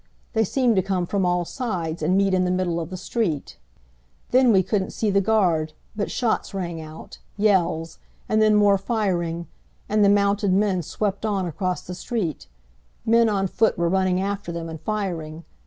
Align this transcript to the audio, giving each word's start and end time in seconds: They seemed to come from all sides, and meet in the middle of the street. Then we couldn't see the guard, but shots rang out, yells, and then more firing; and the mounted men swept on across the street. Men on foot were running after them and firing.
They 0.33 0.43
seemed 0.43 0.75
to 0.77 0.81
come 0.81 1.05
from 1.05 1.27
all 1.27 1.45
sides, 1.45 2.01
and 2.01 2.17
meet 2.17 2.33
in 2.33 2.43
the 2.43 2.49
middle 2.49 2.79
of 2.79 2.89
the 2.89 2.97
street. 2.97 3.59
Then 4.31 4.51
we 4.51 4.63
couldn't 4.63 4.93
see 4.93 5.11
the 5.11 5.21
guard, 5.21 5.73
but 5.95 6.09
shots 6.09 6.55
rang 6.55 6.81
out, 6.81 7.19
yells, 7.37 7.99
and 8.27 8.41
then 8.41 8.55
more 8.55 8.79
firing; 8.79 9.45
and 9.87 10.03
the 10.03 10.09
mounted 10.09 10.53
men 10.53 10.81
swept 10.81 11.23
on 11.23 11.45
across 11.45 11.83
the 11.83 11.93
street. 11.93 12.47
Men 13.05 13.29
on 13.29 13.45
foot 13.45 13.77
were 13.77 13.89
running 13.89 14.19
after 14.19 14.51
them 14.51 14.69
and 14.69 14.81
firing. 14.81 15.43